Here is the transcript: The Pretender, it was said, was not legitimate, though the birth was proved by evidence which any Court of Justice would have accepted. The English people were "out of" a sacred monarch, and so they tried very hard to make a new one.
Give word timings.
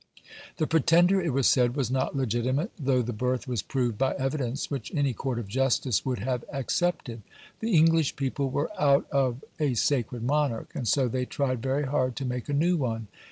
The 0.57 0.65
Pretender, 0.65 1.21
it 1.21 1.29
was 1.31 1.45
said, 1.45 1.75
was 1.75 1.91
not 1.91 2.15
legitimate, 2.17 2.71
though 2.79 3.03
the 3.03 3.13
birth 3.13 3.47
was 3.47 3.61
proved 3.61 3.99
by 3.99 4.15
evidence 4.15 4.71
which 4.71 4.91
any 4.95 5.13
Court 5.13 5.37
of 5.37 5.47
Justice 5.47 6.03
would 6.03 6.17
have 6.17 6.43
accepted. 6.51 7.21
The 7.59 7.75
English 7.75 8.15
people 8.15 8.49
were 8.49 8.71
"out 8.81 9.05
of" 9.11 9.43
a 9.59 9.75
sacred 9.75 10.23
monarch, 10.23 10.71
and 10.73 10.87
so 10.87 11.07
they 11.07 11.25
tried 11.25 11.61
very 11.61 11.83
hard 11.85 12.15
to 12.15 12.25
make 12.25 12.49
a 12.49 12.53
new 12.53 12.77
one. 12.77 13.09